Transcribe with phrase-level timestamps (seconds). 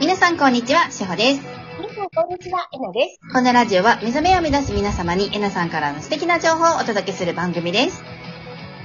[0.00, 1.40] 皆さんこんにちは、しほです。
[1.80, 2.68] 皆さん、こんにちは。
[2.72, 3.18] えなです。
[3.32, 8.04] このラジオは目覚めを目指す皆様にえなさんからの素敵な情報をお届けする番組です。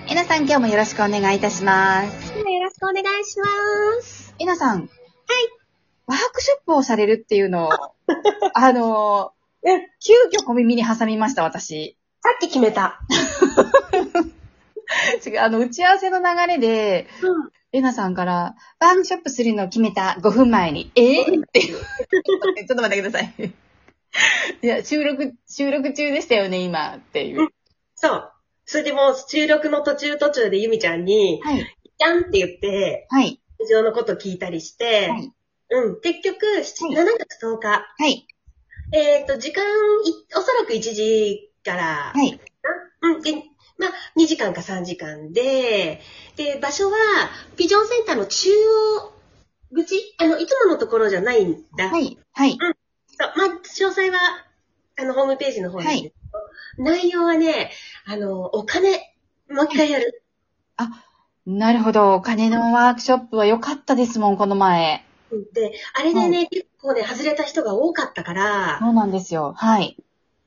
[0.09, 2.33] えなさん今日もよろしくお願いいたします。
[2.35, 3.45] よろしくお願いしま
[4.01, 4.33] す。
[4.39, 4.79] えなさん。
[4.79, 4.89] はい。
[6.07, 7.69] ワークショップをされるっていうのを、
[8.55, 9.33] あの
[9.63, 11.95] ー、急遽小耳に挟みました、私。
[12.21, 12.99] さっき決めた。
[15.25, 17.51] 違う、あの、打ち合わせの流れで、うん。
[17.71, 21.23] えなさんから、ワークショップするのを決めた5分前に、え？
[21.23, 21.61] ー、って。
[21.65, 23.53] ちょっと待ってください。
[24.61, 27.47] いや、収録、収録中でしたよね、今、っていう。
[27.95, 28.31] そう。
[28.65, 31.75] それでもう収録の途中途中でゆみちゃんに、はい。
[31.97, 33.39] じゃんって言って、はい。
[33.59, 35.33] 以上のこと聞いたりして、はい。
[35.69, 36.01] うん。
[36.01, 38.27] 結局、7 7月10日、はい。
[38.91, 39.67] えっ、と、時間い、
[40.37, 42.39] おそらく1時から、はい。
[43.01, 43.21] うん。
[43.21, 43.31] で、
[43.83, 46.01] まあ、2時間か3時間で、
[46.35, 46.97] で、場所は、
[47.57, 49.13] ビジョンセンターの中央
[49.73, 50.15] 口？
[50.19, 51.89] あの、いつものところじゃないんだ。
[51.89, 52.17] はい。
[52.33, 52.57] はい。
[53.07, 54.17] そうまあ、詳細は、
[54.99, 56.13] あの、ホームページの方に、はい
[56.77, 57.71] 内容はね、
[58.05, 58.89] あの、お金、
[59.47, 60.23] もう一回やる。
[61.45, 62.15] なるほど。
[62.15, 65.05] お金のワークショップは良かったですもん、この前。
[65.53, 69.53] で、あれでね、結構ね、外れた人が多かったから、そうなんですよ。
[69.55, 69.97] はい。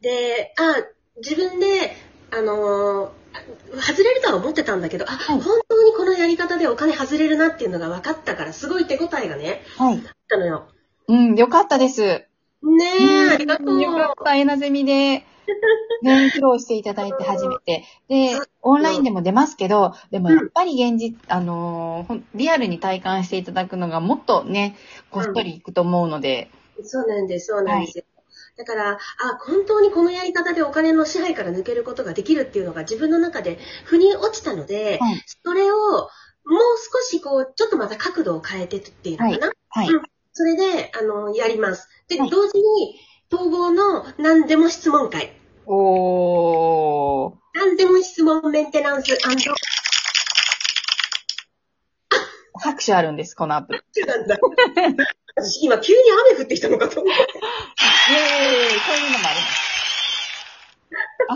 [0.00, 0.76] で、あ、
[1.18, 1.94] 自分で、
[2.32, 3.25] あのー
[3.80, 9.96] 外れるとは思ってたんだけど、あ、はい本当にこのやり方でお金外れるなっていうのが分かったから、すごい手応えがね、はい。
[9.96, 10.68] あったのよ。
[11.08, 12.02] うん、良かったです。
[12.02, 12.26] ね
[12.62, 13.80] え、うんありがとう。
[13.80, 15.24] よかった、エナゼミで。
[16.02, 17.84] ね、披露していただいて初めて。
[18.08, 24.76] で、オンラインでも出ますけど、でもやっぱり現実、あのーリアルに体感していただくのがもっとね、
[25.10, 26.50] こっそりいくと思うので、
[26.82, 28.04] そうなんです、そうなんですよ。
[28.56, 28.98] だから、あ、
[29.46, 39.52] 本当にこのやり方でお金の支配から抜けることができるっていうのが自分の中で腑に落ちたので、はいそれをもう少しこう、ちょっとまた角度を変えてっていうのかな？
[39.68, 39.88] はい。
[39.88, 40.02] うん
[40.38, 41.88] それで、あの、やります。
[42.08, 43.00] で、はい同時に、
[43.32, 45.32] 統合の何でも質問会。
[45.64, 47.34] おー。
[47.54, 49.16] 何でも質問メンテナンス
[52.58, 53.80] 拍手あるんです、このアプリ。
[54.06, 54.36] なんだ。
[55.36, 55.98] 私今急に
[56.30, 57.22] 雨降ってきたのかと思って。
[57.22, 57.28] イェー
[58.76, 59.46] イそういうのもありま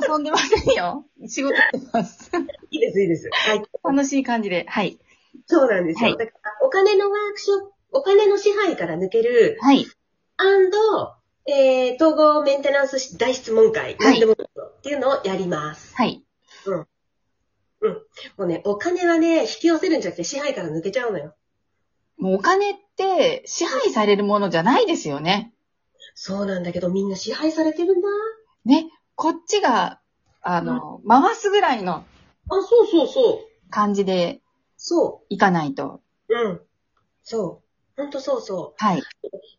[0.05, 0.09] す。
[0.09, 1.05] 遊んでませんよ。
[1.27, 2.31] 仕事してます。
[2.71, 3.29] いいです、いいです。
[3.31, 3.63] はい。
[3.85, 4.65] 楽しい感じで。
[4.69, 4.99] はい。
[5.47, 6.11] そうなんですよ。
[6.11, 9.87] はいだから、お金のワークショップ、お金の支配から抜ける、はい。
[10.37, 11.15] アンド、
[11.47, 14.21] えー、統合メンテナンス大質問会、はいっ
[14.83, 15.95] ていうのをやります。
[15.97, 16.20] はい。
[18.41, 21.35] もうね、お金はね、引き寄せるんじゃなくて支配から抜けちゃうのよ。
[22.17, 25.53] もうお金って支配されるものじゃないですよね。
[26.15, 28.09] そうなんだけど、みんな支配されてるんだ。
[28.65, 28.89] ね。
[29.15, 30.01] こっちが、
[30.41, 32.05] あの、回すぐらいのあ、
[32.63, 33.71] そうそうそう。
[33.71, 34.41] 感じで
[34.79, 36.01] そいかないと。
[36.31, 36.35] う。
[36.35, 36.61] うん。
[37.23, 37.63] そ
[37.99, 38.01] う。
[38.03, 39.03] ほんとそうそはい。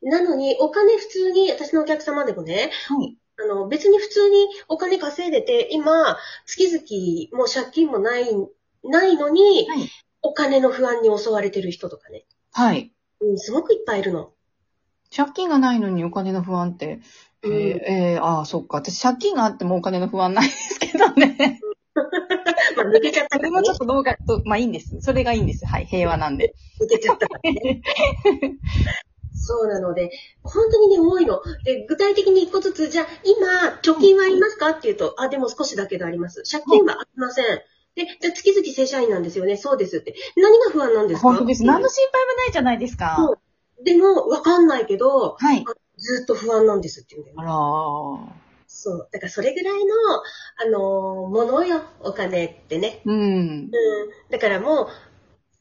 [0.04, 0.10] う。
[0.10, 3.16] なのに、お金普通に、私のお客様でもね、はい。
[3.40, 8.26] あの、別に普通にお金稼いでて、今、月々もう借金もない、
[8.84, 9.90] ないのに、はい
[10.24, 12.26] お金の不安に襲われてる人とかね。
[12.54, 12.92] はい。
[13.22, 14.34] うん、すごくいっぱいいるの。
[15.16, 17.00] 借金がないのにお金の不安って。
[17.44, 18.78] えーうんえーああ、そっか。
[18.78, 21.60] 私借金があってもお金の不安ないですけどね。
[22.78, 23.78] まあ、抜けちゃったそから、ねれもちょっ。
[23.80, 25.02] とどうかと、まあいいんです。
[25.02, 25.66] それがいいんです。
[25.66, 25.88] はい。
[25.88, 26.54] 平和なんで。
[26.80, 27.82] 抜けちゃったからね。
[29.34, 30.12] そうなので、
[30.44, 31.42] 本当にね、多いの。
[31.66, 34.70] で、具体的に一個ずつ、じゃあ、今、貯金はありますか？
[34.70, 36.44] っていうと、あ、でも少しだけどあります。
[36.50, 37.46] 借金はありません。
[37.96, 39.58] で、じゃあ月々正社員なんですよね。
[39.58, 40.16] そうですって。
[40.38, 41.28] 何が不安なんですか？
[41.30, 41.64] 本当です。
[41.64, 43.16] 何の心配もないじゃないですか。
[43.18, 43.40] そう
[43.84, 45.66] でも、わかんないけど、はい。
[45.98, 48.42] ずっと不安なんですって言うんだよねあらー。
[48.68, 49.10] そう。
[49.12, 49.94] だからそれぐらいの、
[50.64, 53.02] あのーものよ、お金ってね。
[53.06, 53.16] うん。
[53.16, 53.72] うん。
[54.30, 54.88] だからもう、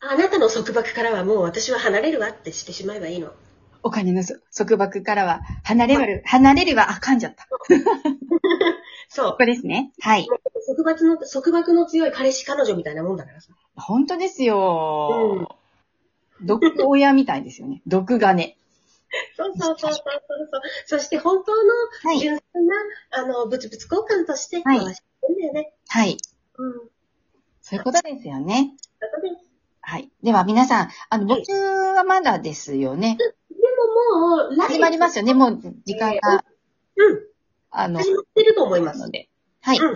[0.01, 3.33] あなたの束縛からはもう私は離れるわってしてしまえばいいの。
[3.83, 7.49] お金のそ束縛からは離れる、離れるは、あ、噛んじゃった。
[9.11, 9.37] こそう。
[9.39, 9.93] こですね。
[10.01, 10.27] はい。
[10.67, 13.53] 束縛の、束縛の強い彼氏彼女みたいなもんだからさ。
[13.75, 15.59] 本当ですよ。
[16.43, 17.83] 毒親みたいですよね。
[17.87, 18.57] 毒金。
[19.37, 20.61] そうそうそうそうそうそう。
[20.87, 21.73] そして本当の
[22.05, 22.21] はい。
[22.21, 22.77] 純粋な、
[23.11, 24.79] あの、物々交換としてはい。
[25.89, 26.17] はい。
[26.59, 26.91] うん。
[27.61, 28.77] そういうことですよね。
[29.01, 29.43] だね
[29.81, 30.11] はい。
[30.23, 33.19] では皆さん、あの、はい僕はまだですよね。
[33.19, 33.25] で
[34.17, 35.35] ももう、来始まりますよね。
[35.35, 36.45] もう時間が、
[36.97, 37.30] うん。
[37.71, 39.01] あの、始まってると思います。
[39.01, 39.29] なので。
[39.63, 39.79] はい。
[39.79, 39.95] うん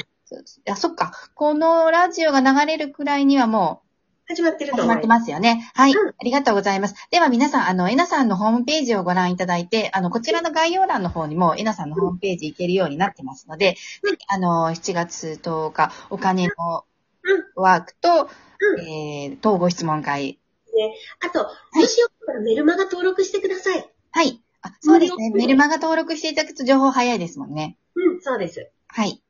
[0.68, 1.12] あ、そっか。
[1.34, 3.82] このラジオが流れるくらいにはも
[4.26, 5.20] 始まってるう始まってと思います。
[5.20, 5.70] ますよね。
[5.74, 5.92] はい。
[5.92, 6.94] うんありがとうございます。
[7.10, 16.84] では皆さん、あの、えなさんのホームページをご覧いただいて、あの、こちらの概要欄の方にも、えなさんのホームページ行けるようになってますので、うんあの、7月10日、お金の
[17.22, 18.28] うんワークと、
[18.60, 20.38] うんえー、統合質問会。
[21.20, 23.76] あと、もしよかったらメルマガ登録してくださ
[24.22, 24.43] い。
[24.98, 25.30] ですね。
[25.30, 27.76] メルマガ登録していただくと情報早いですもんね。
[27.94, 28.70] うん、そうです。
[28.88, 29.20] はい。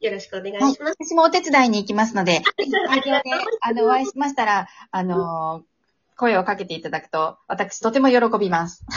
[0.00, 0.96] よろしくお願いはいします。。
[1.00, 2.42] 私もお手伝いに行きますので、
[2.88, 5.74] ありがとうあの、お会いしましたら、あのー
[6.16, 8.84] 声をかけていただくと、私とても喜びます。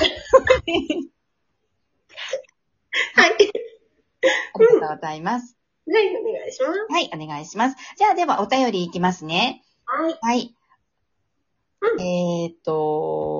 [3.15, 3.33] はい。
[3.33, 5.57] ありがとうございます。
[5.87, 6.79] はい、お願いします。
[6.89, 7.77] はい、お願いします。
[7.95, 9.63] じゃあ、ではお便りいきますね。
[9.85, 10.19] はい。
[10.21, 10.53] はい。
[11.79, 13.36] うんえーっと、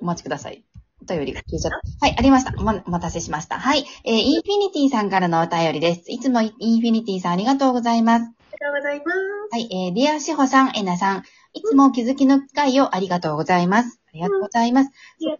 [0.00, 0.64] お待ちください。
[1.02, 2.06] お便りが消えちゃった。
[2.06, 2.52] はい、ありました。
[2.58, 3.58] お待たせしました。
[3.58, 3.84] はい。
[4.04, 6.04] えーインフィニティさんからのお便りです。
[6.08, 8.24] いつもインフィニティさんありがとうございます。
[8.24, 9.18] ありがとうございます。
[9.52, 14.00] はい、えー、リアシホさん、エナさん、いつも気づきの機会をありがとうございます。
[14.08, 14.88] ありがとうございます。
[14.88, 14.90] う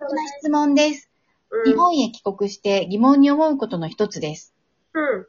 [0.06, 0.38] ございます。
[0.40, 1.06] 質問です。
[1.06, 1.10] うん
[1.64, 4.54] 日本へ帰国して疑問に思うことの一つです。
[4.94, 5.26] うん。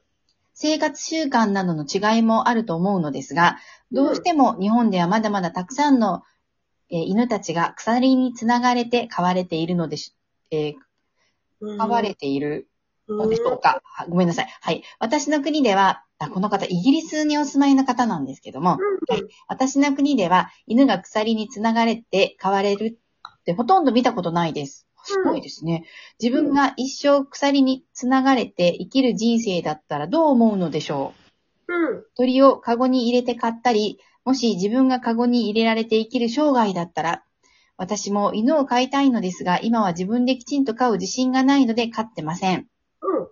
[0.53, 3.57] 生活習慣などの違いもあると思うのですが、
[3.91, 6.21] どうしても日本ではまだまだたくさんの、
[6.91, 10.13] えー犬たちが鎖につながれて飼われているのでし、
[10.51, 10.73] え
[11.61, 12.67] うんー飼われている
[13.07, 14.47] のでしょううんごめんなさい。
[14.61, 14.83] はい。
[14.99, 22.99] 私の国では、あこの方、イギリスにお住まいの方なんですけども、はい私の国では犬が鎖につながれて飼われる
[23.39, 24.87] ってほとんど見たことないです。
[25.03, 25.85] すごいですね。
[26.21, 31.13] 自分が一生鎖につながれて生きる人生だったらどう思うのでしょ
[31.67, 31.73] う？
[31.73, 32.03] うん。
[32.15, 37.23] 鳥をカゴに入れて飼ったり、もし自分がカゴに入れられて生きる生涯だったら、
[37.77, 42.67] 私も犬を飼いたいのですが、今は自分できちんと飼う自信がないので飼ってません。
[43.01, 43.27] うん。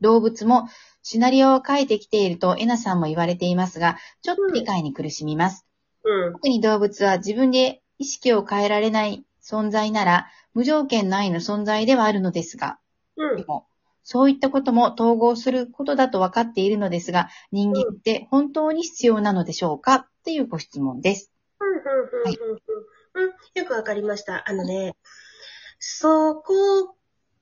[0.00, 0.68] 動物も
[1.02, 5.64] シナリオを書いてきているとエナさんも言われていますが、ちょっと理解に苦しみます。
[6.04, 6.32] うん。
[6.32, 12.78] 特に動物は自分で意識を変えられない存在なら、無条件の愛の存在ではあるのですが、
[13.16, 13.36] うん。
[13.36, 13.66] でも、
[14.10, 19.96] そういったことも統合することだと分かっているのですが、人間って本当に必要なのでしょうか？
[19.96, 21.30] っていうご質問です。
[21.60, 21.68] うん。
[21.68, 23.20] うん。
[23.20, 23.26] うん。
[23.26, 23.32] うん。
[23.52, 24.48] よくわかりました。
[24.48, 24.96] あのね、
[25.78, 26.54] そこ、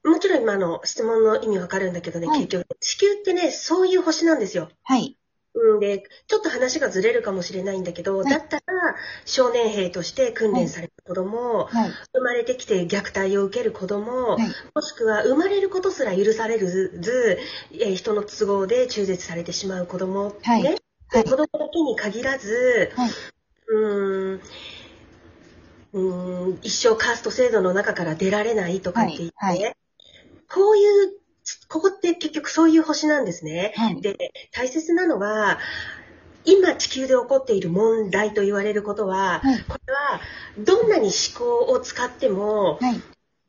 [0.02, 4.68] もちろん今の質問の意味わかるんだけどね、はい結局、地球ってね、そういう星なんですよ。
[4.82, 5.15] はい。
[5.56, 8.30] うんで、ちょっと話がずれるかもしれないんだけど、はい。
[8.30, 8.62] だったら、
[9.24, 11.90] 少年兵として訓練された子供、はい。
[12.12, 14.48] 生まれてきて虐待を受ける子供、はい。
[14.74, 17.38] もしくは生まれることすら許されず、
[17.72, 20.62] えー人の都合で中絶されてしまう子供、はい。
[20.62, 20.76] ね、
[21.08, 21.24] はい。
[21.24, 23.10] 子供だけに限らず、はい。
[23.68, 24.40] うーん
[25.92, 29.62] うーん一生カースト制度の中から出られないとかって言って、はい。
[29.62, 29.72] は
[30.48, 31.12] こういう、
[31.68, 33.72] ここって結局そういう星なんですね。
[33.76, 34.00] はい。
[34.00, 35.58] で、大切なのは、
[36.44, 40.20] 今地球で起こっている問題と言われることは、はいこれは
[40.58, 43.02] どんなに思考を使っても、はい。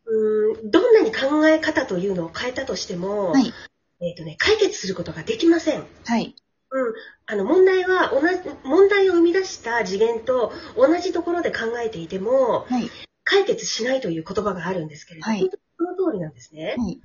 [0.05, 3.53] うーんどんなに考え方というのを変えたとしても、はい。
[4.00, 5.85] えっ、とね、解決することができません。
[6.05, 6.35] はい。
[6.69, 6.93] うん、
[7.27, 12.89] あの問題は同じ問題を生み出した次元と同じところで考えていてもはい。
[13.23, 16.75] 解決しないという言葉があるんですけれども、はい本当にその通りなんですね。
[16.77, 17.00] はい。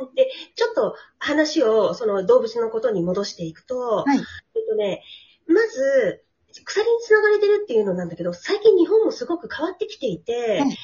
[0.00, 4.18] うん、でちょっと話をその動物のことに戻していくと、はい。
[4.18, 4.22] えっ
[4.68, 5.02] とね、
[5.46, 6.24] まず
[6.64, 10.76] 鎖につながれてるっていうのなんだけど最近日本もすごく変わってきていて、はい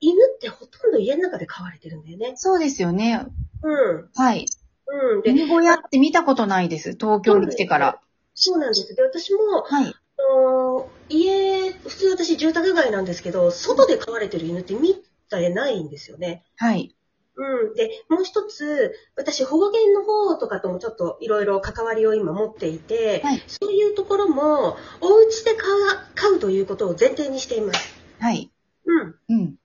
[0.00, 2.34] 犬ってほとんど家の中で飼われてるんだよね。
[2.36, 3.26] そうですよね。
[3.62, 4.46] うんはい。
[4.86, 6.92] うん、で犬小屋って見たことないです。
[6.92, 8.00] 東京に来てから。
[8.34, 8.94] そうなんです。
[8.94, 9.94] で私もはい。
[10.16, 16.44] あの家、普通私住宅街なんですけど、外で飼われてる犬って見たえないんですよね。
[16.56, 16.93] はい。
[17.36, 17.74] うん。
[17.74, 27.94] で、もう一つ、私保護犬の方とかともちょっといろいろ関わりを今持っていて、はいそういうところも、お家で飼う飼うということを前提にしています。
[28.20, 28.50] はい。
[28.86, 29.14] うん。
[29.28, 29.38] うん。
[29.38, 29.56] うん。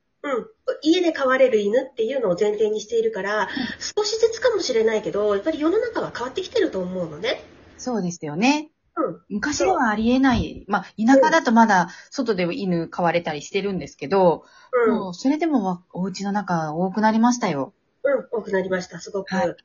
[0.82, 3.50] 家で飼われる犬っていうのを前提にしているから、
[3.80, 7.44] 少しずつかもしれないけど、やっぱり世の中は変わってきてると思うのね。
[7.78, 8.72] そうですよね。
[9.08, 9.22] うん。
[9.30, 10.66] 昔ではありえない。
[10.68, 14.46] まあ、田舎だとまだ外で犬飼われたりしてるんですけど、
[14.88, 14.96] うん。
[14.96, 17.74] もうそれでもわお家の中多くなりましたよ。
[18.04, 19.34] うん、多くなりました、すごく。
[19.34, 19.56] はい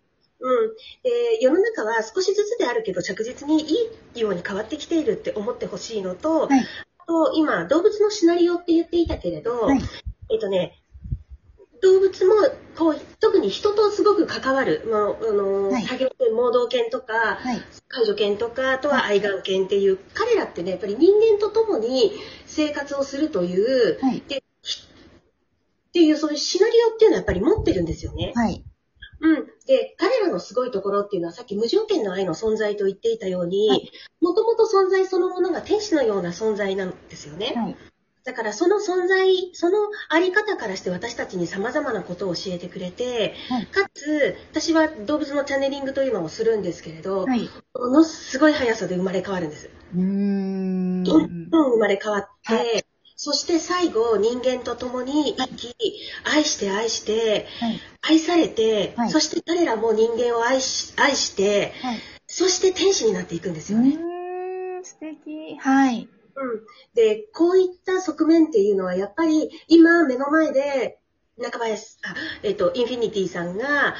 [0.40, 0.74] うん。
[1.02, 3.76] で、世の中は少しずつであるけど着実にい
[4.14, 6.66] いように変わってきているって思ってほしいのと、はい
[6.98, 9.80] あと今、動物のシナリオって言っていたけれど、はい
[10.30, 10.82] えっとね、
[11.84, 12.34] 動物も
[12.76, 17.62] こう特に人とすごく関わる、まああのはい作業犬、盲導犬とか、はい。
[17.88, 22.12] 介助犬とか、あとは愛玩犬っていう、彼らってね、やっぱり人間と共に
[22.46, 24.18] 生活をするという、はい。
[24.18, 28.32] っていうそういうシナリオっていうのはやっぱり持ってるんですよね。
[28.34, 28.64] はい。
[29.20, 29.46] うん。
[29.66, 37.52] で、彼らのすごいところっていうのはさっき無条件の愛の存在と言っていたように、はいもともと存在そのものが天使のような存在なんですよね。
[37.54, 37.76] はい。
[38.24, 39.76] だからその存在、その
[40.08, 47.50] あり方からして私たちに様々なことを教えてくれて、はいかつ、私は動物のチャネリングというのをするんですけれど、はい。
[47.74, 49.68] ものすごい速さで生まれ変わるんです。
[49.94, 51.04] うーん。
[51.04, 52.60] どんどん生まれ変わって、は
[53.16, 55.74] そして最後、人間と共に生き、
[56.24, 57.80] 愛して愛して、はい。
[58.00, 61.98] 愛されて、はいそして彼らも人間を愛し、愛して、はい。
[62.26, 63.98] そして天使になっていくんですうよね。
[64.82, 65.56] 素敵。
[65.58, 66.08] はい。
[66.36, 66.66] うん。
[66.94, 70.98] で、こういった側面っていうのは、やっぱり今目の前で、
[71.38, 73.96] 中林、あ、えっ、と、インフィニティさんが、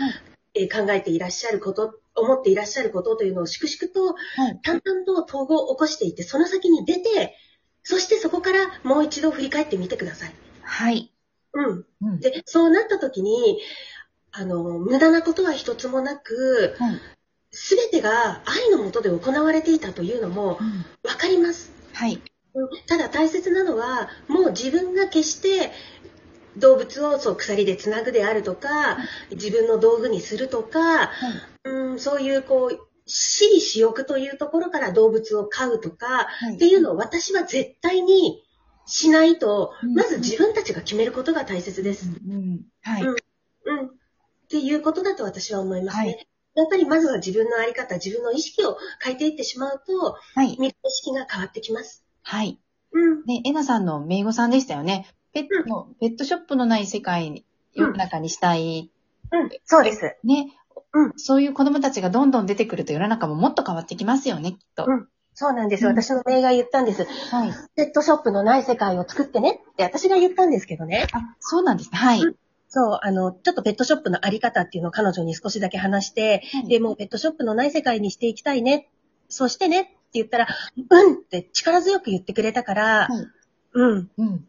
[0.54, 4.60] えー考えていらっしゃること、思っていらっしゃることというのを粛々と、はい。
[4.62, 7.36] 淡々と統合を起こしていって、その先に出て、
[7.82, 10.34] そしてそこからもう一度振り返ってみてください。
[10.62, 11.12] はい。
[11.52, 11.86] うん。
[12.02, 12.20] うん。
[12.20, 13.60] で、そうなった時に、
[14.30, 17.00] あの、無駄なことは一つもなく、はい。
[17.56, 21.73] すべてが愛のもとで行われていたというのもうんわかります。
[21.94, 22.14] はい。
[22.54, 25.72] うんただ大切なのは、もう自分が決して
[26.56, 28.98] 動物をそう鎖でつなぐであるとか、
[29.30, 31.08] 自分の道具にするとか、はい。
[31.64, 38.42] うん、そういうこう、私利私欲というところから動物を飼うとか、はいっていうのを私は絶対に
[38.86, 42.08] しないと、うんまず自分たちが決めることが大切です。
[42.08, 42.60] うん。
[42.82, 43.02] はい。
[43.02, 43.16] うん
[43.66, 43.86] うん。
[43.86, 43.90] っ
[44.48, 46.04] ていうことだと私は思いますね。
[46.04, 50.56] はいやっぱりまずは自分のあり方、自分の意識を変えていってしまうと、はい。
[50.58, 52.04] 見る意識が変わってきます。
[52.22, 52.58] はい。
[52.92, 53.24] うん。
[53.24, 55.08] ね、エナさんの名語さんでしたよね。
[55.32, 57.44] ペットの、ペットショップのない世界に、
[57.74, 58.90] 世の中にしたい。
[59.32, 59.50] うん。
[59.64, 60.16] そうです。
[60.22, 60.52] ね。
[60.92, 64.84] うんそういう子供たちがどんどん出てくると世の中ももっと変わってきますよね、きっと。
[64.86, 65.84] うんそうなんです。
[65.84, 67.04] うん私の名が言ったんです。
[67.04, 67.52] はい。
[67.74, 71.08] ペットショップのない世界を作ってねって私が言ったんですけどね。
[71.12, 71.98] あ、そうなんですね。
[71.98, 72.20] はい。
[72.20, 72.36] うん
[72.74, 78.90] そう、あの、ちょっとペットショップのあり方っていうのを彼女に少しだけ話して、はいで、もうペットショップのない世界にしていきたいね。
[79.28, 84.10] そしてねって言ったら、うんって力強く言ってくれたから、はいうん。
[84.18, 84.44] うん。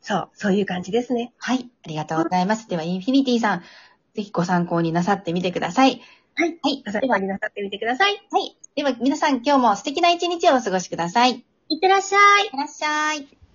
[0.00, 1.32] そう、そういう感じですね。
[1.38, 1.70] はい。
[1.84, 2.68] ありがとうございます。
[2.68, 3.62] では、インフィニティさん、
[4.14, 6.00] ぜひご参考になさってみてください。
[6.34, 6.58] はい。
[6.62, 6.82] はい。
[6.86, 8.14] 朝ごはんになさってみてください。
[8.14, 8.56] いはい。
[8.74, 11.32] では、皆さん今日も素敵な一日をお過ごしください。
[11.70, 12.50] いっってらっしゃい。
[12.50, 13.47] てらっしゃい。